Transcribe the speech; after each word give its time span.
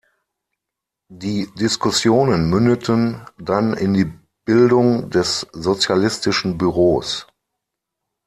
Die 1.13 1.47
Diskussionen 1.53 2.49
mündeten 2.49 3.23
dann 3.37 3.75
in 3.75 3.93
die 3.93 4.11
Bildung 4.45 5.11
des 5.11 5.41
Sozialistischen 5.53 6.57
Büros. 6.57 7.27